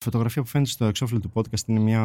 [0.00, 2.02] Η φωτογραφία που φαίνεται στο εξώφυλλο του podcast είναι μια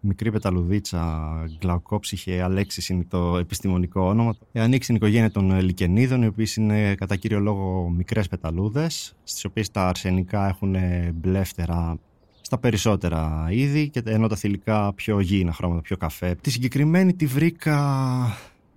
[0.00, 4.36] μικρή πεταλουδίτσα, γκλαουκόψυχε, Αλέξης είναι το επιστημονικό όνομα.
[4.52, 9.44] Ε, ανοίξει την οικογένεια των λικενίδων, οι οποίες είναι κατά κύριο λόγο μικρές πεταλούδες, στις
[9.44, 10.76] οποίες τα αρσενικά έχουν
[11.14, 11.98] μπλεύτερα
[12.40, 16.36] στα περισσότερα είδη, και ενώ τα θηλυκά πιο γήινα χρώματα, πιο καφέ.
[16.40, 17.78] Τη συγκεκριμένη τη βρήκα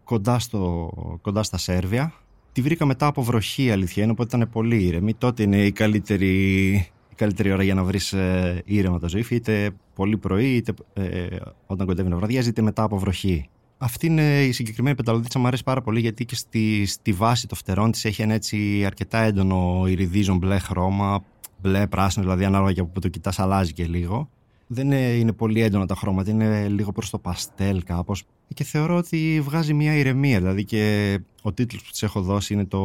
[0.03, 0.91] κοντά, στο,
[1.21, 2.13] κοντά στα Σέρβια.
[2.51, 5.13] Τη βρήκα μετά από βροχή, αλήθεια είναι, οπότε ήταν πολύ ήρεμη.
[5.13, 10.17] Τότε είναι η καλύτερη καλύτερη ώρα για να βρεις ε, ήρεμα τα ζωή, είτε πολύ
[10.17, 11.27] πρωί, είτε ε,
[11.65, 13.49] όταν κοντεύει να βραδιάζει, είτε μετά από βροχή.
[13.77, 17.57] Αυτή είναι η συγκεκριμένη πεταλουδίτσα, μου αρέσει πάρα πολύ γιατί και στη, στη βάση των
[17.57, 21.23] φτερών της έχει ένα έτσι αρκετά έντονο ηριδίζον μπλε χρώμα,
[21.61, 24.29] μπλε πράσινο, δηλαδή ανάλογα και από που το κοιτάς, αλλάζει και λίγο
[24.71, 28.23] δεν είναι, πολύ έντονα τα χρώματα, είναι λίγο προς το παστέλ κάπως
[28.53, 32.65] και θεωρώ ότι βγάζει μια ηρεμία, δηλαδή και ο τίτλος που της έχω δώσει είναι
[32.65, 32.81] το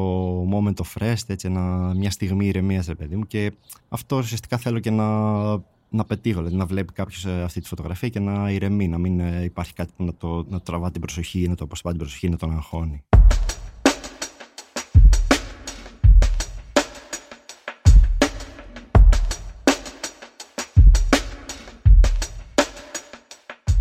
[0.52, 3.52] Moment of Rest, έτσι, ένα, μια στιγμή ηρεμίας, ρε παιδί μου και
[3.88, 5.06] αυτό ουσιαστικά θέλω και να,
[5.88, 9.20] να πετύχω, δηλαδή να βλέπει κάποιος ε, αυτή τη φωτογραφία και να ηρεμεί, να μην
[9.20, 12.28] ε, υπάρχει κάτι που να, το, να τραβά την προσοχή, να το αποσπά την προσοχή,
[12.28, 13.04] να τον αγχώνει.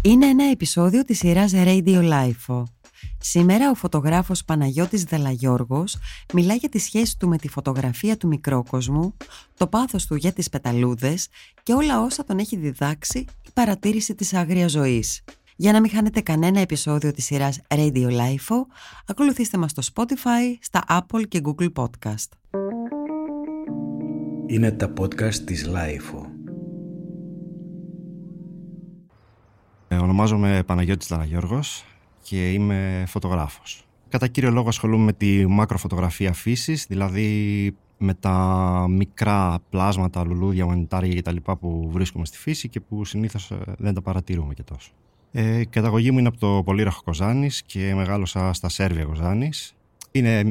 [0.05, 2.63] Είναι ένα επεισόδιο της σειράς Radio Life.
[3.19, 5.97] Σήμερα ο φωτογράφος Παναγιώτης Δελαγιώργος
[6.33, 9.17] μιλά για τη σχέση του με τη φωτογραφία του μικρόκοσμου,
[9.57, 11.27] το πάθος του για τις πεταλούδες
[11.63, 15.23] και όλα όσα τον έχει διδάξει η παρατήρηση της άγριας ζωής.
[15.55, 18.55] Για να μην χάνετε κανένα επεισόδιο της σειράς Radio Life,
[19.07, 22.27] ακολουθήστε μας στο Spotify, στα Apple και Google Podcast.
[24.47, 26.32] Είναι τα podcast της Life.
[30.01, 31.85] Ονομάζομαι Παναγιώτης Δαραγιώργος
[32.21, 33.85] και είμαι φωτογράφος.
[34.09, 41.21] Κατά κύριο λόγο ασχολούμαι με τη μακροφωτογραφία φύσης, δηλαδή με τα μικρά πλάσματα, λουλούδια, μανιτάρια
[41.21, 41.35] κτλ.
[41.59, 44.91] που βρίσκουμε στη φύση και που συνήθως ε, δεν τα παρατηρούμε και τόσο.
[45.31, 49.75] Ε, η καταγωγή μου είναι από το πολύραχο Κοζάνης και μεγάλωσα στα Σέρβια Κοζάνης.
[50.11, 50.43] Είναι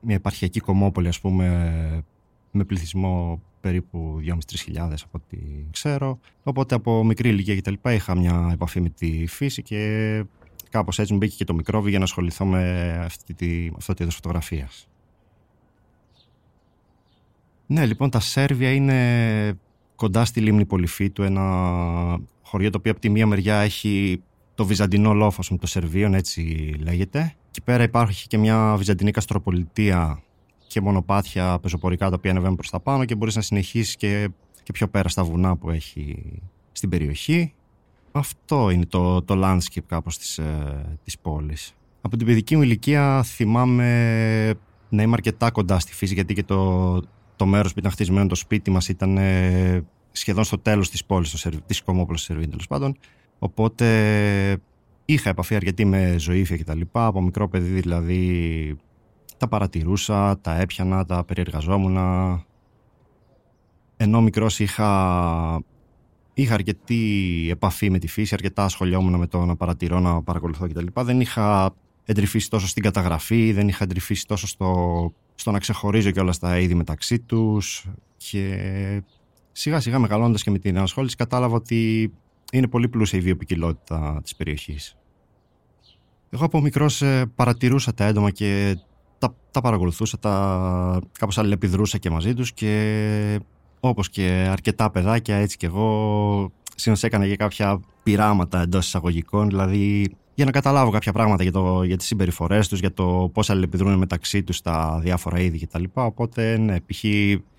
[0.00, 2.04] μια επαρχιακή κομμόπολη, ας πούμε,
[2.50, 4.34] με πληθυσμό περίπου 2.500-3.000
[4.76, 5.38] από ό,τι
[5.70, 6.18] ξέρω.
[6.42, 10.24] Οπότε από μικρή ηλικία και τα λοιπά είχα μια επαφή με τη φύση και
[10.70, 14.02] κάπως έτσι μου μπήκε και το μικρόβιο για να ασχοληθώ με αυτή τη, αυτό το
[14.02, 14.88] είδος φωτογραφίας.
[17.66, 19.58] Ναι, λοιπόν, τα Σέρβια είναι
[19.96, 21.42] κοντά στη λίμνη Πολυφίτου, ένα
[22.42, 24.22] χωριό το οποίο από τη μία μεριά έχει
[24.54, 27.34] το βυζαντινό λόφος με το Σερβίον, έτσι λέγεται.
[27.50, 30.22] Και πέρα υπάρχει και μια βυζαντινή καστροπολιτεία
[30.68, 34.28] και μονοπάτια πεζοπορικά τα οποία ανεβαίνουν προς τα πάνω και μπορείς να συνεχίσεις και,
[34.62, 36.32] και πιο πέρα στα βουνά που έχει
[36.72, 37.52] στην περιοχή.
[38.12, 41.74] Αυτό είναι το, το landscape κάπως της, ε, της πόλης.
[42.00, 44.54] Από την παιδική μου ηλικία θυμάμαι
[44.88, 47.00] να είμαι αρκετά κοντά στη φύση γιατί και το,
[47.36, 51.28] το μέρος που ήταν χτισμένο το σπίτι μας ήταν ε, σχεδόν στο τέλος της πόλης,
[51.28, 52.96] στο, της κομμόπολης της Σερβίνη τέλος πάντων.
[53.38, 53.86] Οπότε
[55.04, 57.06] είχα επαφή αρκετή με ζωήφια και τα λοιπά.
[57.06, 58.76] Από μικρό παιδί δηλαδή
[59.38, 61.96] τα παρατηρούσα, τα έπιανα, τα περιεργαζόμουν.
[63.96, 65.62] Ενώ μικρός είχα,
[66.34, 70.86] είχα αρκετή επαφή με τη φύση, αρκετά ασχολιόμουν με το να παρατηρώ, να παρακολουθώ κτλ.
[70.94, 76.20] Δεν είχα εντρυφήσει τόσο στην καταγραφή, δεν είχα εντρυφήσει τόσο στο, στο να ξεχωρίζω και
[76.20, 79.02] όλα τα είδη μεταξύ τους και
[79.52, 82.12] σιγά σιγά μεγαλώντας και με την ανασχόληση κατάλαβα ότι
[82.52, 84.96] είναι πολύ πλούσια η βιοπικιλότητα της περιοχής.
[86.30, 88.78] Εγώ από μικρός ε, παρατηρούσα τα έντομα και
[89.18, 93.40] τα, τα παρακολουθούσα, τα, κάπως αλληλεπιδρούσα και μαζί τους και
[93.80, 100.14] όπως και αρκετά παιδάκια έτσι και εγώ συνήθως έκανα για κάποια πειράματα εντός εισαγωγικών, δηλαδή
[100.34, 103.94] για να καταλάβω κάποια πράγματα για, το, για τις συμπεριφορές τους, για το πώς αλληλεπιδρούν
[103.98, 105.84] μεταξύ τους τα διάφορα είδη κτλ.
[105.92, 107.04] Οπότε ναι, π.χ.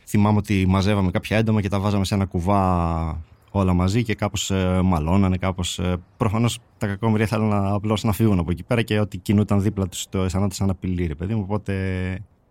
[0.05, 4.51] θυμάμαι ότι μαζεύαμε κάποια έντομα και τα βάζαμε σε ένα κουβά όλα μαζί και κάπως
[4.51, 5.79] ε, μαλώνανε, κάπως...
[5.79, 9.87] Ε, προφανώς τα κακόμοιρια θέλουν απλώς να φύγουν από εκεί πέρα και ότι κινούταν δίπλα
[9.87, 11.73] τους το αισθανόταν σαν απειλή, ρε παιδί μου, οπότε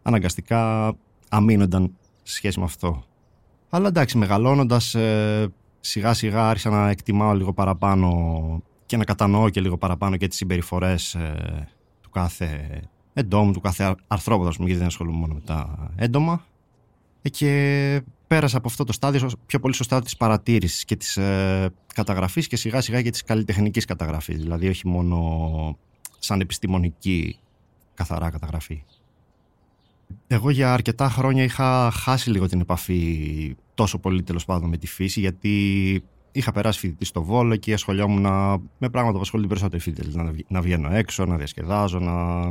[0.02, 0.92] αναγκαστικά
[1.28, 1.90] αμήνονταν
[2.22, 3.02] σε σχέση με αυτό.
[3.70, 9.60] Αλλά εντάξει, μεγαλώνοντας ε, σιγά σιγά άρχισα να εκτιμάω λίγο παραπάνω και να κατανοώ και
[9.60, 11.68] λίγο παραπάνω και τις συμπεριφορές ε,
[12.00, 12.80] του κάθε
[13.12, 16.44] εντόμου, του κάθε αρθρόποδα, γιατί δεν ασχολούμαι μόνο με τα έντομα.
[17.22, 21.16] Ε, και πέρασα από αυτό το στάδιο πιο πολύ στο στάδιο της παρατήρησης και της
[21.16, 25.78] ε, καταγραφής και σιγά σιγά και της καλλιτεχνικής καταγραφής, δηλαδή όχι μόνο
[26.18, 27.38] σαν επιστημονική
[27.94, 28.84] καθαρά καταγραφή.
[30.26, 34.86] Εγώ για αρκετά χρόνια είχα χάσει λίγο την επαφή τόσο πολύ τέλος πάντων με τη
[34.86, 38.22] φύση γιατί είχα περάσει φοιτητή στο Βόλο και ασχολιόμουν
[38.78, 42.42] με πράγματα που ασχολούνται περισσότεροι φοιτητές, να, να βγαίνω έξω, να διασκεδάζω, να...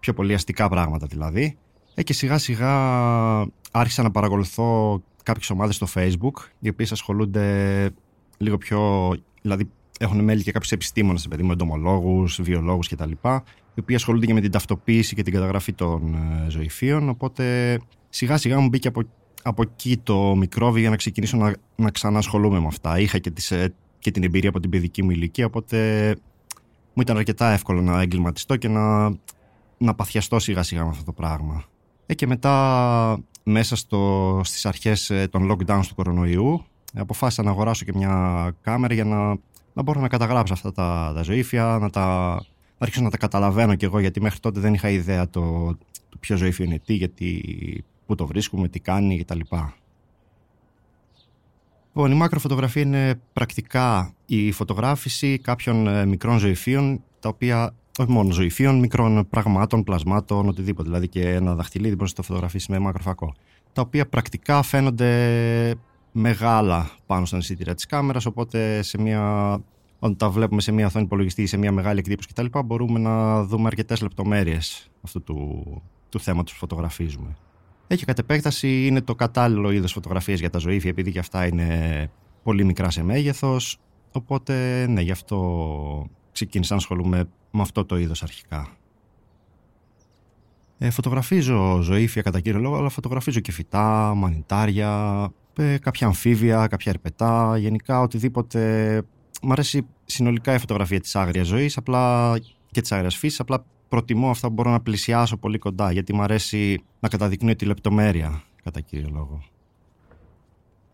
[0.00, 1.56] πιο πολύ αστικά πράγματα δηλαδή.
[1.94, 2.72] Ε, και σιγά σιγά
[3.70, 7.90] άρχισα να παρακολουθώ κάποιες ομάδες στο facebook οι οποίες ασχολούνται
[8.36, 9.12] λίγο πιο,
[9.42, 13.10] δηλαδή έχουν μέλη και κάποιους επιστήμονες, παιδί μου, εντομολόγους, βιολόγους κτλ.
[13.74, 17.08] Οι οποίοι ασχολούνται και με την ταυτοποίηση και την καταγραφή των ε, ζωηφίων.
[17.08, 17.78] Οπότε
[18.08, 19.02] σιγά σιγά μου μπήκε από,
[19.42, 22.98] από εκεί το μικρόβιο για να ξεκινήσω να, να ξανασχολούμαι με αυτά.
[22.98, 26.08] Είχα και, τις, ε, και την εμπειρία από την παιδική μου ηλικία, οπότε
[26.94, 29.08] μου ήταν αρκετά εύκολο να εγκληματιστώ και να,
[29.78, 31.64] να παθιαστώ σιγά σιγά με αυτό το πράγμα.
[32.12, 36.64] Ε, και μετά μέσα στο, στις αρχές ε, των lockdowns του κορονοϊού
[36.94, 39.38] αποφάσισα να αγοράσω και μια κάμερα για να
[39.74, 42.34] να μπορώ να καταγράψω αυτά τα, τα ζωήφια, να τα
[42.78, 45.76] να αρχίσω να τα καταλαβαίνω κι εγώ, γιατί μέχρι τότε δεν είχα ιδέα το,
[46.08, 49.38] το ποιο ζωήφιο είναι τι, γιατί, πού το βρίσκουμε, τι κάνει κτλ.
[51.86, 58.32] Λοιπόν, η μακροφωτογραφία είναι πρακτικά η φωτογράφηση κάποιων ε, μικρών ζωηφίων, τα οποία, όχι μόνο
[58.32, 60.88] ζωηφίων, μικρών πραγμάτων, πλασμάτων, οτιδήποτε.
[60.88, 63.34] Δηλαδή και ένα δαχτυλίδι μπορείς να το φωτογραφίσεις με μακροφακό.
[63.72, 65.74] Τα οποία πρακτικά φαίνονται
[66.12, 68.26] μεγάλα πάνω στα αισθητήρα της κάμερας.
[68.26, 69.52] Οπότε σε μια,
[69.98, 73.44] όταν τα βλέπουμε σε μια οθόνη υπολογιστή ή σε μια μεγάλη εκτύπωση κτλ., μπορούμε να
[73.44, 75.64] δούμε αρκετές λεπτομέρειες αυτού του,
[76.08, 77.36] του θέματος που φωτογραφίζουμε.
[77.86, 82.10] Έχει κατ' επέκταση είναι το κατάλληλο είδος φωτογραφίας για τα ζωήφια, επειδή και αυτά είναι
[82.42, 83.78] πολύ μικρά σε μέγεθος.
[84.12, 88.76] Οπότε, ναι, γι' αυτό ξεκίνησα να ασχολούμαι με αυτό το είδος αρχικά.
[90.78, 96.92] Ε, φωτογραφίζω ζωήφια κατά κύριο λόγο, αλλά φωτογραφίζω και φυτά, μανιτάρια, ε, κάποια αμφίβια, κάποια
[96.92, 99.02] ερπετά, γενικά οτιδήποτε.
[99.42, 102.34] Μ' αρέσει συνολικά η φωτογραφία της άγριας ζωής απλά
[102.70, 106.22] και της άγριας φύσης, απλά προτιμώ αυτά που μπορώ να πλησιάσω πολύ κοντά, γιατί μου
[106.22, 109.42] αρέσει να καταδεικνύω τη λεπτομέρεια, κατά κύριο λόγο.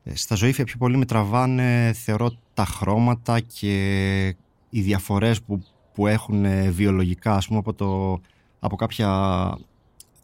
[0.02, 4.26] Ε, στα ζωήφια πιο πολύ με τραβάνε, θεωρώ, τα χρώματα και
[4.70, 5.62] οι διαφορές που,
[5.98, 8.20] που έχουν βιολογικά, ας πούμε, από, το,
[8.58, 9.08] από κάποια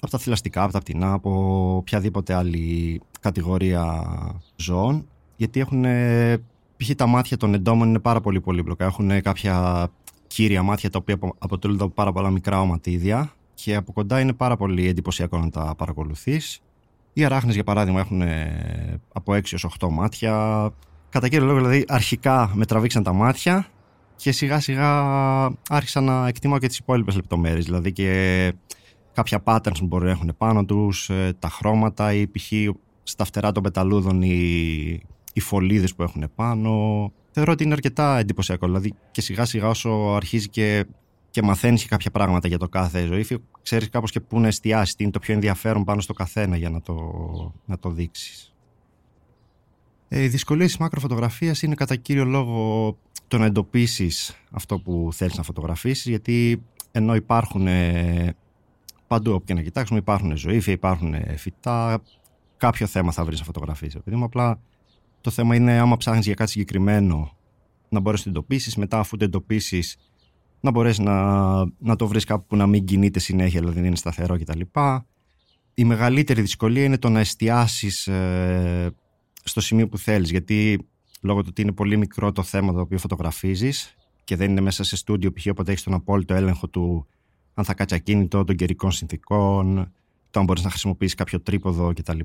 [0.00, 1.31] από τα θηλαστικά, από τα πτηνά, από
[1.76, 4.05] οποιαδήποτε άλλη κατηγορία
[4.56, 5.06] ζώων,
[5.37, 5.85] γιατί έχουν,
[6.76, 6.91] π.χ.
[6.97, 8.85] τα μάτια των εντόμων είναι πάρα πολύ πολύπλοκα.
[8.85, 9.88] Έχουν κάποια
[10.26, 14.56] κύρια μάτια τα οποία αποτελούνται από πάρα πολλά μικρά οματίδια και από κοντά είναι πάρα
[14.56, 16.61] πολύ εντυπωσιακό να τα παρακολουθείς.
[17.12, 18.23] Οι αράχνες για παράδειγμα έχουν
[19.12, 20.70] από 6 έως 8 μάτια.
[21.09, 23.69] Κατά κύριο λόγο δηλαδή αρχικά με τραβήξαν τα μάτια
[24.16, 24.90] και σιγά σιγά
[25.69, 27.64] άρχισα να εκτιμάω και τις υπόλοιπες λεπτομέρειες.
[27.64, 28.52] Δηλαδή και
[29.12, 32.52] κάποια patterns που μπορεί να έχουν πάνω τους, ε, τα χρώματα ή π.χ.
[33.02, 35.00] στα φτερά των πεταλούδων οι,
[35.32, 37.12] οι φωλίδες που έχουν πάνω.
[37.31, 38.66] Θεωρώ ότι είναι αρκετά εντυπωσιακό.
[38.66, 40.87] Δηλαδή και σιγά σιγά όσο αρχίζει και,
[41.31, 43.26] και μαθαίνεις κάποια πράγματα για το κάθε ζωή,
[43.62, 46.70] ξέρεις κάπως και πού να εστιάσεις, τι είναι το πιο ενδιαφέρον πάνω στο καθένα για
[46.70, 46.94] να το,
[47.64, 48.54] να το δείξεις.
[50.16, 55.37] Ε, οι δυσκολίες της μακροφωτογραφίας είναι κατά κύριο λόγο το να εντοπίσεις αυτό που θέλεις
[55.37, 56.62] να φωτογραφίσεις, γιατί
[56.93, 58.37] ενώ υπάρχουν ε,
[59.06, 62.02] Παντού όπου και να κοιτάξουμε υπάρχουν ζωήφια, υπάρχουν φυτά.
[62.56, 63.94] Κάποιο θέμα θα βρεις να φωτογραφίσεις.
[63.94, 64.61] Επειδή μου απλά
[65.20, 67.37] το θέμα είναι άμα ψάχνεις για κάτι συγκεκριμένο
[67.88, 68.76] να μπορέσει να το εντοπίσεις.
[68.76, 69.96] Μετά, αφού το εντοπίσεις,
[70.60, 73.96] να μπορέσει να, να το βρεις κάπου που να μην κινείται συνέχεια, δηλαδή δεν είναι
[73.96, 74.60] σταθερό κτλ.
[75.75, 78.94] Η μεγαλύτερη δυσκολία είναι το να εστιάσεις ε,
[79.44, 80.31] στο σημείο που θέλεις.
[80.31, 80.87] Γιατί
[81.20, 83.94] λόγω του ότι είναι πολύ μικρό το θέμα το οποίο φωτογραφίζεις
[84.25, 85.46] και δεν είναι μέσα σε στούντιο, π.χ.
[85.50, 87.06] όποτε έχεις τον απόλυτο έλεγχο του
[87.55, 89.93] αν θα κάτσει ακίνητο, των καιρικών συνθήκων,
[90.31, 92.19] το αν μπορείς να χρησιμοποιήσεις κάποιο τρίποδο κτλ.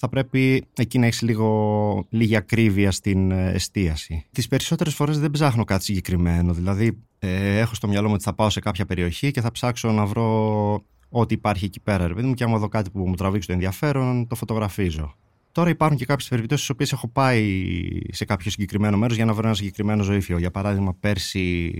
[0.00, 4.26] Θα πρέπει εκεί να έχεις λίγο, λίγη ακρίβεια στην ε, εστίαση.
[4.32, 6.52] Τις περισσότερες φορές δεν ψάχνω κάτι συγκεκριμένο.
[6.52, 9.92] Δηλαδή, ε, έχω στο μυαλό μου ότι θα πάω σε κάποια περιοχή και θα ψάξω
[9.92, 12.06] να βρω ό,τι υπάρχει εκεί πέρα.
[12.06, 15.14] Ρε μου, και άμα δω κάτι που μου τραβήξει το ενδιαφέρον, το φωτογραφίζω.
[15.58, 17.68] Τώρα υπάρχουν και κάποιες περιπτώσεις στις οποίες έχω πάει
[18.10, 20.38] σε κάποιο συγκεκριμένο μέρος για να βρω ένα συγκεκριμένο ζωήφιο.
[20.38, 21.72] Για παράδειγμα, πέρσι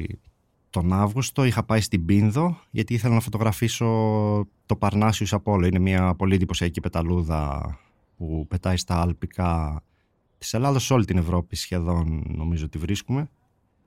[0.70, 3.86] τον Αύγουστο είχα πάει στην Πίνδο γιατί ήθελα να φωτογραφίσω
[4.66, 5.66] το Παρνάσιους Απόλο.
[5.66, 7.78] Είναι μια πολύ εντυπωσιακή πεταλούδα
[8.16, 9.82] που πετάει στα αλπικά
[10.38, 13.30] της Ελλάδος σε όλη την Ευρώπη σχεδόν νομίζω ότι βρίσκουμε.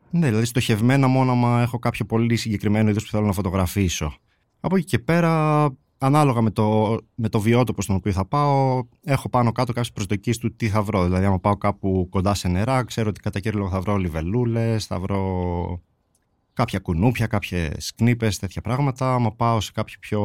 [0.09, 4.13] Ναι, δηλαδή στοχευμένα μόνο άμα έχω κάποιο πολύ συγκεκριμένο είδος που θέλω να φωτογραφίσω.
[4.59, 5.63] Από εκεί και πέρα,
[6.03, 10.37] ανάλογα με το, με το βιότοπο στον οποίο θα πάω, έχω πάνω κάτω κάποιες προσδοκίες
[10.37, 11.03] του τι θα βρω.
[11.03, 14.85] Δηλαδή, άμα πάω κάπου κοντά σε νερά, ξέρω ότι κατά κύριο λόγο θα βρω λιβελούλες,
[14.85, 15.81] θα βρω
[16.53, 19.13] κάποια κουνούπια, κάποιες κνήπες, τέτοια πράγματα.
[19.13, 20.21] Άμα πάω σε κάποιο πιο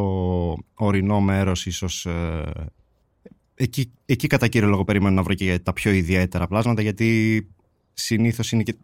[0.74, 2.70] ορεινό μέρος, ίσως ε,
[3.54, 7.40] εκεί, εκεί κατά κύριο λόγο περιμένω να βρω και τα πιο ιδιαίτερα πλάσματα, γιατί
[7.92, 8.76] συνήθως είναι, και,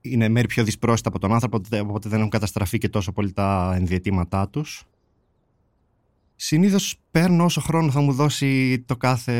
[0.00, 3.74] είναι μέρη πιο δυσπρόσιτα από τον άνθρωπο, οπότε δεν έχουν καταστραφεί και τόσο πολύ τα
[3.76, 4.84] ενδιατήματά τους.
[6.36, 9.32] Συνήθως παίρνω όσο χρόνο θα μου δώσει το κάθε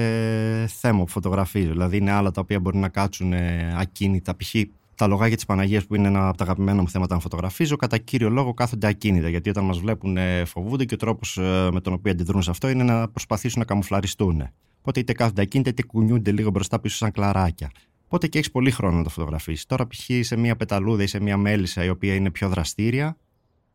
[0.81, 1.71] θέμα που φωτογραφίζω.
[1.71, 3.33] Δηλαδή, είναι άλλα τα οποία μπορεί να κάτσουν
[3.79, 4.37] ακίνητα.
[4.37, 4.55] Π.χ
[4.97, 7.99] τα λογάκια της Παναγίας, που είναι ένα από τα αγαπημένα μου θέματα να φωτογραφίζω, κατά
[7.99, 9.29] κύριο λόγο κάθονται ακίνητα.
[9.29, 12.69] Γιατί όταν μας βλέπουν φοβούνται και ο τρόπος ε, με τον οποίο αντιδρούν σε αυτό
[12.69, 14.49] είναι να προσπαθήσουν να καμουφλαριστούν.
[14.79, 17.71] Οπότε είτε κάθονται ακίνητα είτε κουνιούνται λίγο μπροστά πίσω σαν κλαράκια.
[18.05, 19.67] Οπότε και έχεις πολύ χρόνο να το φωτογραφίσεις.
[19.67, 20.11] Τώρα, π.χ.
[20.21, 23.17] σε μια πεταλούδα ή σε μια μέλισσα η οποία είναι πιο δραστήρια,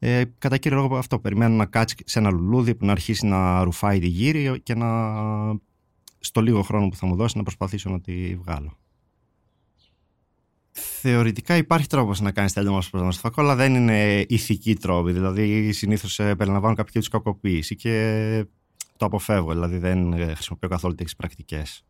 [0.04, 1.20] ε, κατά κύριο λόγο αυτό.
[1.20, 4.90] Περιμένω να κάτσει σε ένα λουλούδι που να αρχίσει να ρουφάει τη γύρι και να
[6.20, 8.78] στο λίγο χρόνο που θα μου δώσει να προσπαθήσω να τη βγάλω.
[10.72, 15.12] Θεωρητικά υπάρχει τρόπος να κάνεις τέλειωμα ω στο φακό, αλλά δεν είναι ηθική τρόπη.
[15.12, 18.46] Δηλαδή, συνήθως ε, περιλαμβάνουν κάποιο είδους κακοποίηση και
[18.98, 19.52] το αποφεύγω.
[19.52, 21.84] Δηλαδή, δεν ε, χρησιμοποιώ καθόλου τέτοιες πρακτικές.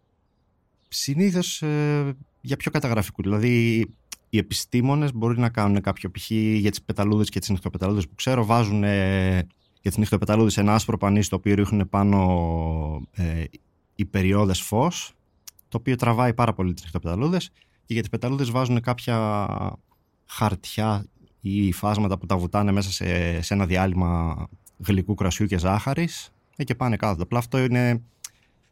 [0.88, 3.24] Συνήθως ε, για πιο καταγραφικούς.
[3.24, 3.86] Δηλαδή,
[4.34, 6.32] οι επιστήμονες μπορεί να κάνουν κάποιο π.χ.
[6.32, 9.36] για τις πεταλούδες και τις νυχτοπεταλούδες που ξέρω, βάζουν ε,
[9.82, 13.44] για τις νυχτοπεταλούδες ένα άσπρο πανί στο οποίο ρίχνουν πάνω ε,
[13.96, 15.14] υπεριόδε φως,
[15.70, 17.52] το οποίο τραβάει πάρα πολύ τις νυχτοπεταλούδες.
[17.86, 19.48] Και για τις πεταλούδες βάζουν κάποια
[20.26, 21.06] χαρτιά
[21.42, 24.48] ή φάσματα που τα βουτάνε μέσα σε, σε ένα διάλειμμα
[24.78, 27.24] γλυκού κρασιού και ζάχαρης ε, και πάνε κάτω.
[27.24, 28.02] Απλά αυτό είναι.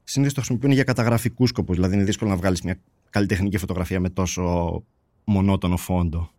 [0.04, 1.76] Συνήθως το χρησιμοποιούν για καταγραφικούς σκοπούς.
[1.76, 4.84] Δηλαδή είναι δύσκολο να βγάλεις μια καλλιτεχνική φωτογραφία με τόσο
[5.24, 6.30] μονότονο φόντο.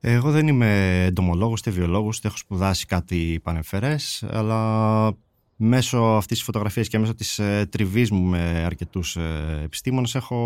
[0.00, 5.12] Εγώ δεν είμαι εντομολόγος, ούτε βιολόγος, ούτε έχω σπουδάσει κάτι πανεφερές, αλλά
[5.56, 10.36] μέσω αυτής της φωτογραφίας και μέσω της ε, τριβής μου με αρκετούς ε, επιστήμονες έχω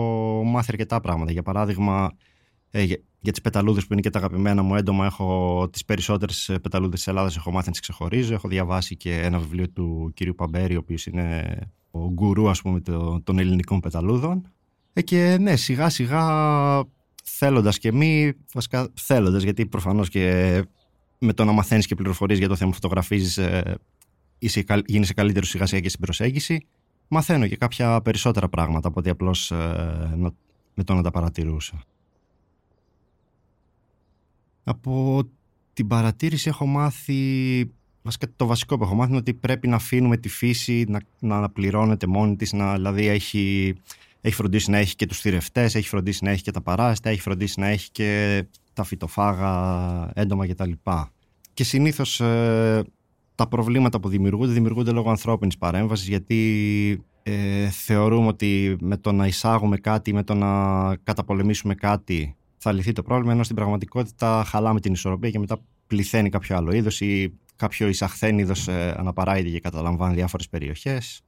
[0.45, 1.33] μάθει αρκετά πράγματα.
[1.33, 2.12] Για παράδειγμα,
[2.71, 6.49] ε, για, για τις πεταλούδες που είναι και τα αγαπημένα μου έντομα, έχω τις περισσότερες
[6.49, 8.35] ε, πεταλούδες της Ελλάδας έχω μάθει να τις ξεχωρίζω.
[8.35, 11.59] Έχω διαβάσει και ένα βιβλίο του κύριου Παμπέρη, ο οποίος είναι
[11.91, 12.81] ο γκουρού ας πούμε
[13.25, 14.50] των ελληνικών πεταλούδων.
[14.99, 16.25] Ε, και ναι, σιγά σιγά
[17.25, 20.62] θέλοντας και μη, βασικά θέλοντας, γιατί προφανώς και
[21.19, 23.79] με το να μαθαίνεις και πληροφορίες για το θέμα φωτογραφίζεις, ε,
[24.87, 26.67] γίνεσαι καλύτερος σιγά σιγά και στην προσέγγιση.
[27.09, 30.33] Μαθαίνω και κάποια περισσότερα πράγματα από ότι απλώς ε,
[30.75, 31.83] με το να τα παρατηρούσα.
[34.65, 35.23] Από
[35.73, 37.71] την παρατήρηση έχω μάθει
[38.07, 41.37] Βασικά το βασικό που έχω μάθει είναι ότι πρέπει να αφήνουμε τη φύση να, να
[41.37, 43.75] αναπληρώνεται μόνη της, να, δηλαδή έχει,
[44.20, 47.20] έχει φροντίσει να έχει και τους θηρευτές, έχει φροντίσει να έχει και τα παράστα, έχει
[47.20, 48.42] φροντίσει να έχει και
[48.73, 50.70] τα φυτοφάγα έντομα κτλ.
[51.54, 52.85] Και συνήθως ε,
[53.35, 59.26] τα προβλήματα που δημιουργούνται δημιουργούνται λόγω ανθρώπινης παρέμβασης γιατί ε, θεωρούμε ότι με το να
[59.26, 64.80] εισάγουμε κάτι, με το να καταπολεμήσουμε κάτι θα λυθεί το πρόβλημα ενώ στην πραγματικότητα χαλάμε
[64.80, 69.61] την ισορροπία και μετά πληθαίνει κάποιο άλλο είδος ή κάποιο εισαχθέν είδος ε, αναπαράεται και
[69.61, 71.20] καταλαμβάνει διάφορες περιοχές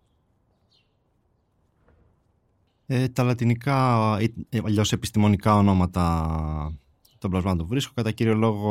[2.90, 4.16] ε, τα λατινικά,
[4.48, 6.74] ε, αλλιώς επιστημονικά ονόματα
[7.18, 8.70] των πλασμάτων που βρίσκω, κατά κύριο λόγο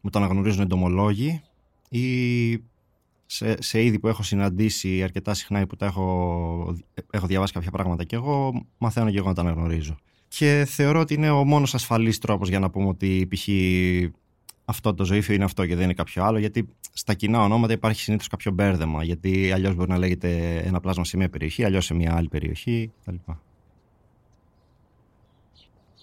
[0.00, 1.42] μου το αναγνωρίζουν εντομολόγοι
[1.88, 2.56] ή
[3.26, 6.76] σε, σε είδη που έχω συναντήσει αρκετά συχνά ή που τα έχω,
[7.10, 9.96] έχω διαβάσει κάποια πράγματα και εγώ μαθαίνω και εγώ να τα αναγνωρίζω.
[10.28, 13.48] Και θεωρώ ότι είναι ο μόνος ασφαλής τρόπος για να πούμε ότι π.χ
[14.70, 18.00] αυτό το ζωήφιο είναι αυτό και δεν είναι κάποιο άλλο, γιατί στα κοινά ονόματα υπάρχει
[18.00, 19.04] συνήθως κάποιο μπέρδεμα.
[19.04, 22.92] Γιατί αλλιώς μπορεί να λέγεται ένα πλάσμα σε μια περιοχή, αλλιώς σε μια άλλη περιοχή
[23.00, 23.16] κτλ.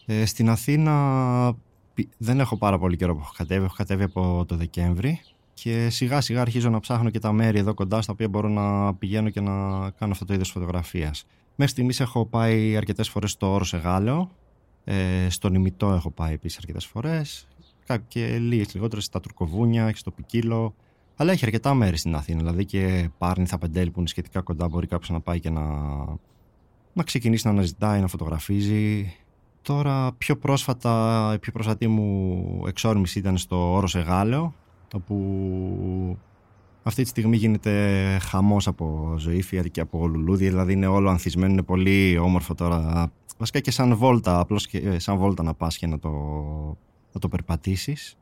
[0.05, 1.55] Ε, στην Αθήνα
[2.17, 3.65] δεν έχω πάρα πολύ καιρό που έχω κατέβει.
[3.65, 5.21] Έχω κατέβει από το Δεκέμβρη
[5.53, 8.93] και σιγά σιγά αρχίζω να ψάχνω και τα μέρη εδώ κοντά στα οποία μπορώ να
[8.93, 9.51] πηγαίνω και να
[9.89, 11.25] κάνω αυτό το είδος φωτογραφίας.
[11.55, 14.31] Μέχρι στιγμής έχω πάει αρκετές φορές στο Όρο Εγάλεο.
[14.83, 17.47] Ε, στον Ημιτό έχω πάει επίσης αρκετές φορές
[17.97, 20.73] και λίγες λιγότερες στα Τουρκοβούνια, έχεις στο Πικύλο.
[21.15, 22.39] Αλλά έχει αρκετά μέρη στην Αθήνα.
[22.39, 25.61] Δηλαδή και Πάρνηθα, Πεντέλη που είναι σχετικά κοντά, μπορεί κάποιος να πάει και να,
[26.93, 29.13] να ξεκινήσει να αναζητάει, να φωτογραφίζει.
[29.61, 34.53] Τώρα πιο πρόσφατα, η πιο πρόσφατη μου εξόρμηση ήταν στο Όρος Εγάλεο,
[34.93, 36.17] όπου
[36.83, 41.63] αυτή τη στιγμή γίνεται χαμός από ζωήφια και από λουλούδια, δηλαδή είναι όλο ανθισμένο, είναι
[41.63, 43.11] πολύ όμορφο τώρα.
[43.37, 46.11] Βασικά και σαν βόλτα, απλώς και σαν βόλτα να πας και να το
[47.17, 48.17] να το περπατήσεις.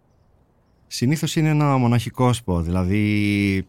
[0.87, 3.67] Συνήθως είναι ένα μοναχικό σπορ, δηλαδή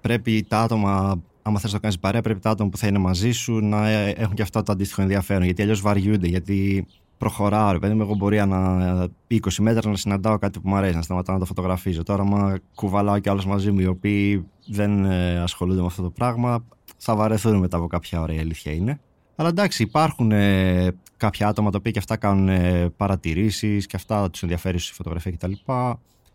[0.00, 2.98] πρέπει τα άτομα, άμα θες να το κάνεις παρέα, πρέπει τα άτομα που θα είναι
[2.98, 6.86] μαζί σου να έχουν και αυτά το αντίστοιχο ενδιαφέρον, γιατί αλλιώς βαριούνται, γιατί
[7.18, 10.96] προχωράω, ρε παιδί μου, εγώ μπορεί να 20 μέτρα να συναντάω κάτι που μου αρέσει,
[10.96, 12.02] να σταματάω να το φωτογραφίζω.
[12.02, 16.10] Τώρα, άμα κουβαλάω κι άλλους μαζί μου οι οποίοι δεν ε, ασχολούνται με αυτό το
[16.10, 16.64] πράγμα,
[16.96, 19.00] θα βαρεθούν μετά από κάποια ώρα, η αλήθεια είναι.
[19.36, 24.30] Αλλά εντάξει, υπάρχουν ε, κάποια άτομα τα οποία και αυτά κάνουν ε, παρατηρήσεις και αυτά
[24.30, 25.52] τους ενδιαφέρει στη φωτογραφία κτλ.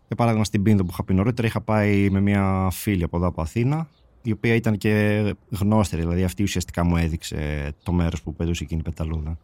[0.06, 3.26] Για παράδειγμα, στην Πίνδο που είχα πει νωρίτερα, είχα πάει με μια φίλη από εδώ
[3.26, 3.88] από Αθήνα,
[4.22, 8.80] η οποία ήταν και γνώστερη, δηλαδή αυτή ουσιαστικά μου έδειξε το μέρος που πετούσε εκείνη
[8.80, 9.38] η πεταλούδα.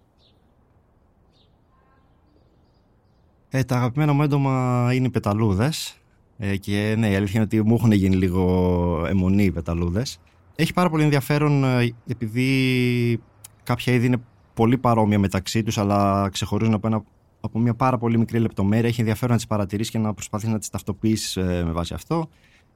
[3.56, 5.96] Ε, τα αγαπημένα μου έντομα είναι οι πεταλούδες.
[6.38, 10.20] Ε, και ναι, η αλήθεια είναι ότι μου έχουν γίνει λίγο αιμονή οι πεταλούδες.
[10.56, 13.20] Έχει πάρα πολύ ενδιαφέρον ε, επειδή
[13.64, 14.20] κάποια είδη είναι
[14.54, 17.04] πολύ παρόμοια μεταξύ τους, αλλά ξεχωρίζουν από, ένα,
[17.40, 18.88] από μια πάρα πολύ μικρή λεπτομέρεια.
[18.88, 22.28] Έχει ενδιαφέρον να τις παρατηρήσεις και να προσπαθεί να τις ταυτοποιήσεις ε, με βάση αυτό.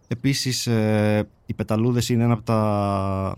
[0.09, 2.55] Επίσης, ε, οι πεταλούδες είναι ένα από τα,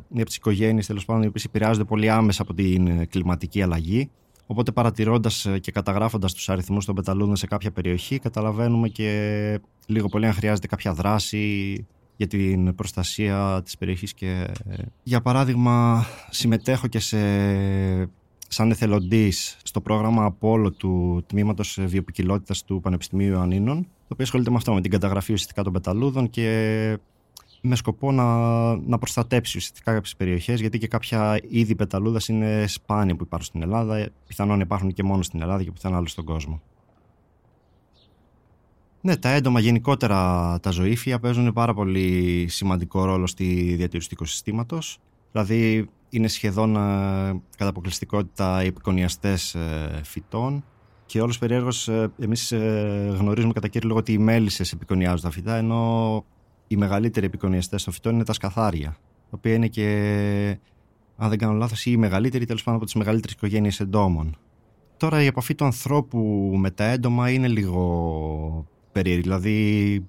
[0.08, 4.10] μια από τις οικογένειες τέλος πάντων, οι οποίες επηρεάζονται πολύ άμεσα από την κλιματική αλλαγή.
[4.46, 10.26] Οπότε παρατηρώντας και καταγράφοντας τους αριθμούς των πεταλούδων σε κάποια περιοχή, καταλαβαίνουμε και λίγο πολύ
[10.26, 11.86] αν χρειάζεται κάποια δράση
[12.20, 14.46] για την προστασία της περιοχής και
[15.02, 17.18] για παράδειγμα συμμετέχω και σε
[18.48, 24.56] σαν εθελοντής στο πρόγραμμα Απόλο του Τμήματος Βιοποικιλότητας του Πανεπιστημίου Ιωαννίνων το οποίο ασχολείται με
[24.56, 26.98] αυτό, με την καταγραφή ουσιαστικά των πεταλούδων και
[27.60, 28.24] με σκοπό να,
[28.76, 33.62] να προστατέψει ουσιαστικά κάποιες περιοχές, γιατί και κάποια είδη πεταλούδας είναι σπάνια που υπάρχουν στην
[33.62, 34.08] Ελλάδα.
[34.26, 36.60] Πιθανόν υπάρχουν και μόνο στην Ελλάδα και πιθανόν άλλο στον κόσμο.
[39.02, 44.98] Ναι, τα έντομα γενικότερα τα ζωήφια παίζουν πάρα πολύ σημαντικό ρόλο στη διατήρηση του οικοσυστήματος.
[45.32, 46.78] Δηλαδή είναι σχεδόν ε,
[47.56, 50.64] κατά αποκλειστικότητα οι επικονιαστές ε, φυτών
[51.06, 52.52] και όλος περιέργως ε, εμείς
[53.18, 56.24] γνωρίζουμε κατά κύριο λόγο ότι οι μέλισσες επικονιάζουν τα φυτά ενώ
[56.66, 58.96] οι μεγαλύτεροι επικονιαστές των φυτών είναι τα σκαθάρια
[59.30, 60.58] τα οποία είναι και
[61.16, 64.36] αν δεν κάνω λάθος οι μεγαλύτεροι τέλος πάντων από τις μεγαλύτερες οικογένειες εντόμων.
[64.96, 66.18] Τώρα η επαφή του ανθρώπου
[66.56, 69.22] με τα έντομα είναι λίγο περίεργη.
[69.22, 70.06] Δηλαδή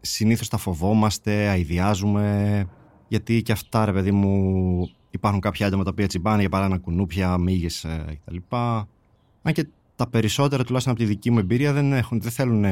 [0.00, 2.66] συνήθως τα φοβόμαστε, αειδιάζουμε
[3.08, 7.38] γιατί και αυτά ρε παιδί μου υπάρχουν κάποια άτομα τα οποία τσιμπάνε για παράδειγμα κουνούπια,
[7.38, 8.36] μύγες ε, κτλ.
[9.42, 9.66] Αν και
[9.96, 12.64] τα περισσότερα τουλάχιστον από τη δική μου εμπειρία δεν, έχουν, δεν θέλουν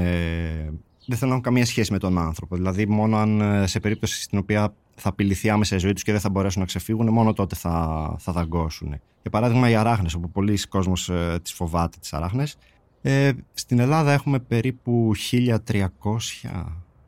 [1.07, 2.57] δεν θέλουν να έχουν καμία σχέση με τον άνθρωπο.
[2.57, 6.13] Δηλαδή, μόνο αν ε, σε περίπτωση στην οποία θα απειληθεί άμεσα η ζωή τους και
[6.13, 8.89] δεν θα μπορέσουν να ξεφύγουν, μόνο τότε θα, θα δαγκώσουν.
[9.23, 12.57] Για παράδειγμα, οι αράχνες, όπου πολλοί κόσμοι ε, τις φοβάται, τις αράχνες.
[13.03, 15.59] Ε, στην Ελλάδα έχουμε περίπου 1300,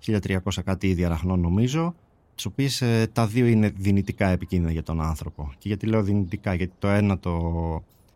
[0.07, 1.95] 1300 κάτι είδη αραχνών νομίζω,
[2.35, 5.53] τις οποίες ε, τα δύο είναι δυνητικά επικίνδυνα για τον άνθρωπο.
[5.59, 7.41] Και γιατί λέω δυνητικά, γιατί το ένα, το,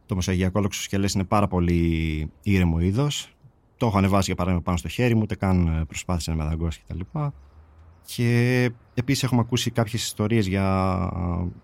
[0.06, 3.32] το μοσαγιακό λοξοσκελές είναι πάρα πολύ ήρεμο είδος.
[3.76, 6.44] Το έχω ανεβάσει για παράδειγμα πάνω στο χέρι μου, ούτε καν ε, προσπάθησε να με
[6.44, 7.00] δαγκώσει κτλ.
[8.14, 10.64] Και επίσης έχουμε ακούσει κάποιες ιστορίες για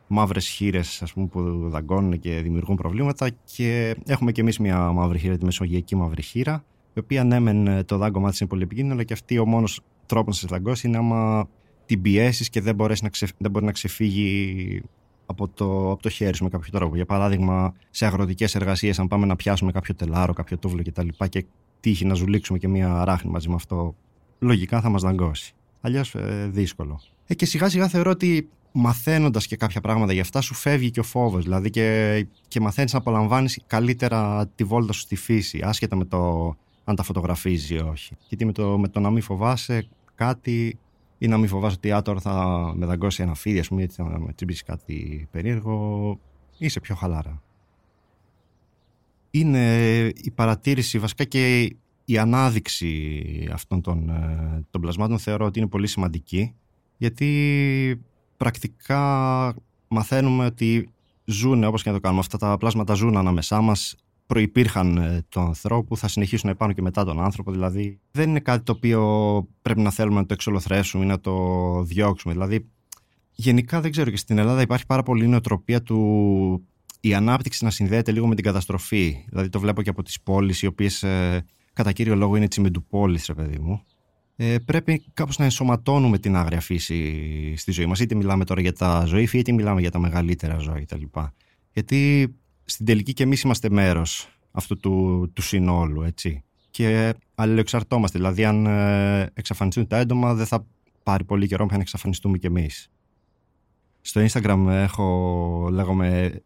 [0.06, 3.30] μαύρες χείρες που δαγκώνουν και δημιουργούν προβλήματα.
[3.44, 7.85] Και έχουμε και εμείς μια μαύρη χείρα, τη μεσογειακή μαύρη χείρα, η οποία ναι, μεν
[7.85, 10.87] το δάγκωμά της είναι πολύ επικίνδυνο, αλλά και αυτή ο μόνος τρόπος να σε δαγκώσει
[10.87, 11.48] είναι άμα
[11.87, 14.83] την πιέσεις και δεν, να δεν μπορεί να ξεφύγει
[15.26, 16.94] από το, από το χέρι σου με κάποιο τρόπο.
[16.94, 21.09] Για παράδειγμα, σε αγροτικές εργασίες, αν πάμε να πιάσουμε κάποιο τελάρο, κάποιο τούβλο κτλ.
[21.16, 21.44] Και, και
[21.80, 23.94] τύχει να ζουλήξουμε και μία ράχνη μαζί με αυτό,
[24.38, 25.54] λογικά θα μας δαγκώσει.
[25.85, 27.01] Αλλιώς ε, δύσκολο.
[27.27, 31.01] Ε, και σιγά σιγά θεωρώ ότι μαθαίνοντας και κάποια πράγματα γι' αυτά, σου φεύγει και
[31.01, 31.42] ο φόβος.
[31.42, 36.55] Δηλαδή και, και μαθαίνεις να απολαμβάνεις καλύτερα τη βόλτα σου στη φύση, άσχετα με το
[36.85, 38.16] αν τα φωτογραφίζεις ή όχι.
[38.29, 40.79] Γιατί με το, με το να μην φοβάσαι κάτι
[41.18, 44.05] ή να μην φοβάσαι ότι τώρα θα με δαγκώσει ένα φίδι, ας πούμε, ή θα
[44.05, 46.18] με τσιμπήσει κάτι περίεργο,
[46.59, 47.42] είσαι πιο χαλάρα.
[49.31, 55.69] Είναι η παρατήρηση βασικά και η ανάδειξη αυτών των, ε, των πλασμάτων θεωρώ ότι είναι
[55.69, 56.55] πολύ σημαντική
[56.97, 58.01] γιατί
[58.37, 59.55] πρακτικά
[59.88, 60.88] μαθαίνουμε ότι
[61.25, 65.40] ζουν όπως και να το κάνουμε αυτά τα πλάσματα ζουν ανάμεσά μας προϋπήρχαν ε, του
[65.40, 67.51] ανθρώπου, θα συνεχίσουν να υπάρχουν και μετά τον άνθρωπο.
[67.51, 69.03] Δηλαδή, δεν είναι κάτι το οποίο
[69.62, 72.33] πρέπει να θέλουμε να το εξολοθρέσουμε ή να το διώξουμε.
[72.33, 72.69] Δηλαδή,
[73.33, 76.69] γενικά δεν ξέρω και στην Ελλάδα υπάρχει πάρα πολύ νοοτροπία του
[77.01, 79.25] η ανάπτυξη να συνδέεται λίγο με την καταστροφή.
[79.29, 83.26] Δηλαδή, το βλέπω και από τις πόλεις, οι οποίες ε, κατά κύριο λόγο είναι τσιμεντουπόλεις,
[83.26, 83.82] ρε παιδί μου.
[84.37, 88.00] Ε, πρέπει κάπως να ενσωματώνουμε την άγρια φύση στη ζωή μας.
[88.00, 91.02] Είτε μιλάμε τώρα για τα ζωή, είτε μιλάμε για τα μεγαλύτερα ζώα κτλ.
[91.72, 92.28] Γιατί
[92.64, 96.42] στην τελική και εμείς είμαστε μέρος αυτού του, του συνόλου, έτσι.
[96.70, 100.66] Και αλληλεξαρτώμαστε, δηλαδή αν ε, εξαφανιστούν τα έντομα δεν θα
[101.02, 102.90] πάρει πολύ καιρό μέχρι να εξαφανιστούμε κι εμείς.
[104.00, 106.40] Στο Instagram έχω, λέγομαι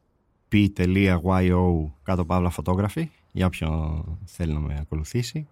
[0.52, 5.46] p.yo κάτω παύλα φωτόγραφη για όποιον θέλει να με ακολουθήσει.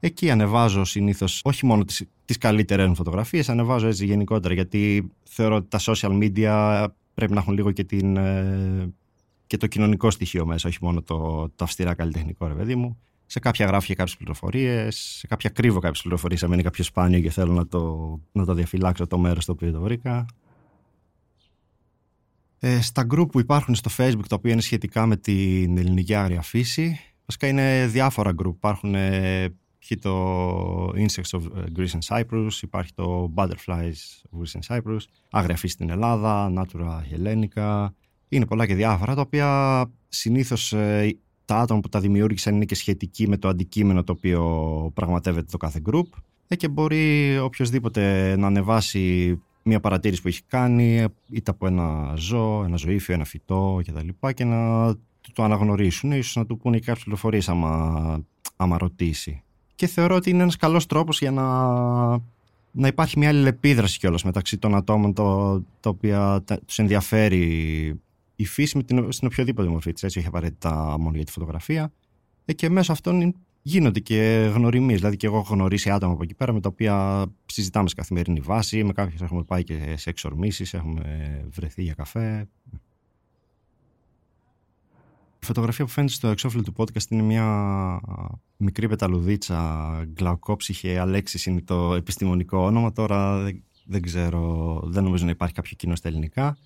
[0.00, 5.68] Εκεί ανεβάζω συνήθως όχι μόνο τις τις καλύτερες φωτογραφίες, ανεβάζω έτσι γενικότερα γιατί θεωρώ ότι
[5.68, 8.92] τα social media πρέπει να έχουν λίγο και την, ε,
[9.46, 12.98] και το κοινωνικό στοιχείο μέσα, όχι μόνο το, το αυστηρά καλλιτεχνικό, ρε παιδί μου.
[13.26, 17.20] Σε κάποια γράφει και κάποιες πληροφορίες, σε κάποια κρύβω κάποιες πληροφορίες, αν είναι κάποιο σπάνιο
[17.20, 20.26] και θέλω να το, να το διαφυλάξω το μέρος στο οποίο το βρήκα.
[22.58, 26.42] Ε, στα group που υπάρχουν στο facebook, τα οποία είναι σχετικά με την ελληνική άγρια
[26.42, 27.00] φύση,
[27.32, 28.54] βασικά είναι διάφορα group.
[28.54, 29.54] Υπάρχουν ε,
[30.00, 31.40] το Insects of
[31.76, 33.98] Greece and Cyprus, υπάρχει το Butterflies
[34.30, 37.88] of Greece and Cyprus, άγρια φύση στην Ελλάδα, Natura Hellenica,
[38.28, 42.74] είναι πολλά και διάφορα, τα οποία συνήθως ε, τα άτομα που τα δημιούργησαν είναι και
[42.74, 46.06] σχετικοί με το αντικείμενο το οποίο πραγματεύεται το κάθε group
[46.48, 52.64] ε, και μπορεί οποιοδήποτε να ανεβάσει μια παρατήρηση που έχει κάνει είτε από ένα ζώο,
[52.64, 54.08] ένα ζωήφιο, ένα φυτό κτλ.
[54.20, 54.94] Και, και να
[55.32, 58.24] το αναγνωρίσουν, ίσως να του πούνε και κάποιες πληροφορίες άμα,
[58.56, 59.42] άμα ρωτήσει.
[59.74, 61.46] Και θεωρώ ότι είναι ένας καλός τρόπος για να
[62.72, 67.44] να υπάρχει μια αλληλεπίδραση κιόλας μεταξύ των ατόμων το, τα οποία τους ενδιαφέρει
[68.36, 70.02] η φύση με την, στην οποιοδήποτε μορφή της.
[70.02, 71.92] Έτσι, όχι απαραίτητα μόνο για τη φωτογραφία.
[72.44, 74.98] Ε, και μέσω αυτών γίνονται και γνωριμίες.
[74.98, 78.40] Δηλαδή, και εγώ έχω γνωρίσει άτομα από εκεί πέρα με τα οποία συζητάμε σε καθημερινή
[78.40, 78.84] βάση.
[78.84, 82.48] Με κάποιου έχουμε πάει και σε εξορμήσεις, έχουμε βρεθεί για καφέ.
[85.42, 88.00] Η φωτογραφία που φαίνεται στο εξώφυλλο του podcast είναι μια
[88.56, 92.92] μικρή πεταλουδίτσα, γκλαοκόψυχε, Αλέξης είναι το επιστημονικό όνομα.
[92.92, 93.42] Τώρα
[93.84, 96.56] δεν, ξέρω, δεν νομίζω να υπάρχει κάποιο κοινό στα ελληνικά.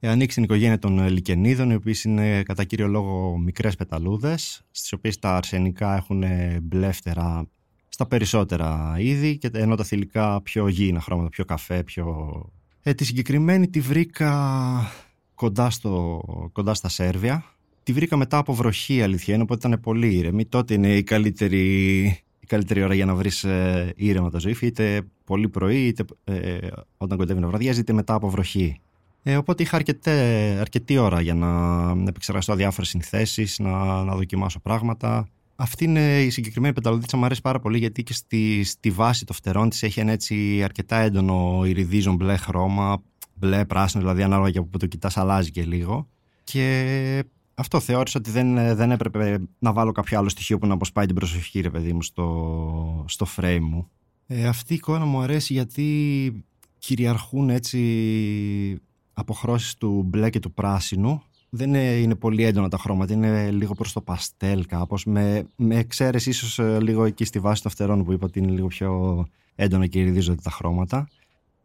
[0.00, 4.92] Ε, ανοίξει την οικογένεια των λικενίδων, οι οποίες είναι κατά κύριο λόγο μικρές πεταλούδες, στις
[4.92, 6.24] οποίες τα αρσενικά έχουν
[6.62, 7.48] μπλεύτερα
[7.88, 12.42] στα περισσότερα είδη, και ενώ τα θηλυκά πιο γήινα χρώματα, πιο καφέ, πιο.
[12.82, 14.92] Ε, τη συγκεκριμένη τη βρήκα
[15.34, 17.44] κοντά, στο, κοντά στα Σέρβια,
[17.88, 20.44] τη βρήκα μετά από βροχή, αλήθεια είναι, οπότε ήταν πολύ ήρεμη.
[20.44, 22.04] Τότε είναι η καλύτερη,
[22.40, 26.58] η καλύτερη ώρα για να βρεις ε, ήρεμα το ζωήφι, είτε πολύ πρωί, είτε ε,
[26.96, 28.80] όταν κοντεύει να βραδιάζει, είτε μετά από βροχή.
[29.22, 30.12] Ε, οπότε είχα αρκετέ,
[30.60, 31.48] αρκετή ώρα για να,
[31.94, 35.28] να επεξεργαστώ διάφορες συνθέσεις, να, να δοκιμάσω πράγματα.
[35.56, 39.36] Αυτή είναι η συγκεκριμένη πεταλουδίτσα, μου αρέσει πάρα πολύ γιατί και στη, στη βάση των
[39.36, 43.02] φτερών της έχει ένα έτσι αρκετά έντονο ηριδίζον μπλε χρώμα,
[43.34, 46.08] μπλε πράσινο, δηλαδή ανάλογα και από που το κοιτάς, αλλάζει και λίγο.
[46.44, 47.24] Και
[47.58, 51.14] αυτό θεώρησα ότι δεν, δεν έπρεπε να βάλω κάποιο άλλο στοιχείο που να αποσπάει την
[51.14, 53.90] προσοχή, ρε παιδί μου, στο, στο frame μου.
[54.26, 56.44] Ε, αυτή η εικόνα μου αρέσει γιατί
[56.78, 58.80] κυριαρχούν έτσι
[59.12, 61.22] αποχρώσεις του μπλε και του πράσινου.
[61.50, 65.76] Δεν είναι, είναι πολύ έντονα τα χρώματα, είναι λίγο προς το παστέλ κάπως, με, με
[65.76, 69.26] εξαίρεσης ίσως ε, λίγο εκεί στη βάση των φτερών που είπα ότι είναι λίγο πιο
[69.54, 71.08] έντονα και ηριδίζονται τα χρώματα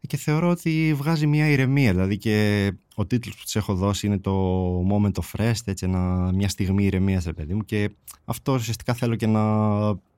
[0.07, 1.91] και θεωρώ ότι βγάζει μια ηρεμία.
[1.91, 4.33] Δηλαδή και ο τίτλος που της έχω δώσει είναι το
[4.91, 7.65] Moment of Rest, έτσι, ένα, μια στιγμή ηρεμίας, ρε παιδί μου.
[7.65, 7.89] Και
[8.25, 9.43] αυτό ουσιαστικά θέλω και να,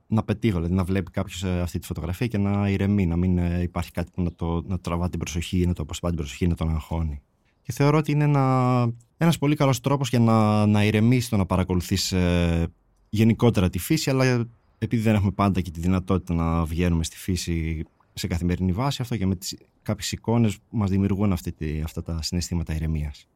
[0.08, 3.38] να πετύχω, δηλαδή να βλέπει κάποιος ε, αυτή τη φωτογραφία και να ηρεμεί, να μην
[3.38, 6.48] ε, υπάρχει κάτι που να, το, να τραβά την προσοχή, να το αποσπά την προσοχή,
[6.48, 7.22] να τον αγχώνει.
[7.62, 11.46] Και θεωρώ ότι είναι ένα, ένας πολύ καλός τρόπος για να, να ηρεμήσει το να
[11.46, 12.68] παρακολουθείς ε,
[13.10, 17.86] γενικότερα τη φύση, αλλά επειδή δεν έχουμε πάντα και τη δυνατότητα να βγαίνουμε στη φύση
[18.14, 22.22] σε καθημερινή βάση αυτό και με τις κάποιες εικόνες που μας δημιουργούν αυτή, αυτά τα
[22.22, 23.28] συναισθήματα ηρεμίας.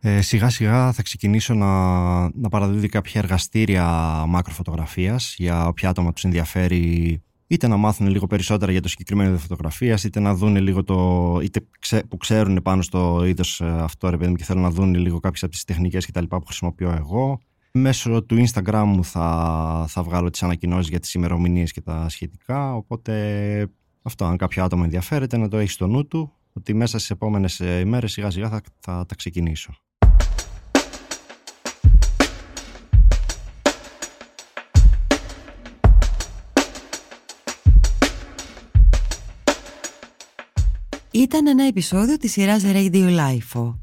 [0.00, 3.84] Ε, σιγά σιγά θα ξεκινήσω να, να παραδίδει κάποια εργαστήρια
[4.28, 9.42] μακροφωτογραφίας για όποια άτομα τους ενδιαφέρει είτε να μάθουν λίγο περισσότερα για το συγκεκριμένο είδος
[9.42, 11.40] φωτογραφίας, είτε να δουν λίγο το.
[11.42, 11.60] είτε
[12.08, 15.20] που ξέρουν πάνω στο είδος ε, αυτό, ρε παιδί μου, και θέλουν να δουν λίγο
[15.20, 16.24] κάποιες από τις τεχνικές κτλ.
[16.24, 17.40] που χρησιμοποιώ εγώ.
[17.72, 22.74] Μέσω του Instagram μου θα, θα βγάλω τις ανακοινώσεις για τις ημερομηνίες και τα σχετικά,
[22.74, 23.68] οπότε
[24.02, 27.60] αυτό αν κάποιο άτομο ενδιαφέρεται να το έχει στο νου του, ότι μέσα στις επόμενες
[27.60, 29.72] ε, ημέρες σιγά σιγά θα, θα τα ξεκινήσω.
[41.10, 43.74] Ήταν ένα επεισόδιο της σειράς Radio Life.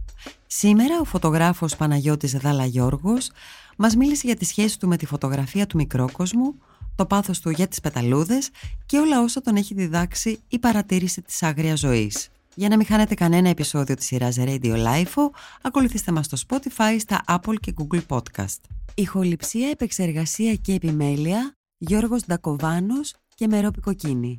[0.47, 3.31] Σήμερα ο φωτογράφος Παναγιώτης Δαλαγιώργος
[3.77, 6.55] μας μίλησε για τη σχέση του με τη φωτογραφία του μικρόκοσμου,
[6.95, 8.49] το πάθος του για τις πεταλούδες
[8.85, 12.29] και όλα όσα τον έχει διδάξει η παρατήρηση της άγριας ζωής.
[12.55, 15.29] Για να μην χάνετε κανένα επεισόδιο της σειράς Radio Life,
[15.61, 18.59] ακολουθήστε μας στο Spotify, στα Apple και Google Podcast.
[18.95, 24.37] Ηχοληψία, επεξεργασία και επιμέλεια, Γιώργος Ντακοβάνος και Μερόπη Κοκκίνη.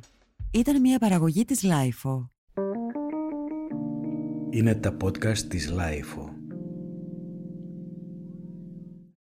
[0.51, 2.27] Ήταν μια παραγωγή της Lifeo.
[4.49, 6.38] Είναι τα podcast της Lifeo.